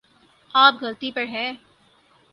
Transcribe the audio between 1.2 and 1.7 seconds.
ہیں